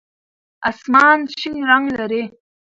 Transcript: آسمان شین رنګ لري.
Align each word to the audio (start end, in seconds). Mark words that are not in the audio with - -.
آسمان 0.69 1.19
شین 1.37 1.57
رنګ 1.69 1.85
لري. 1.97 2.23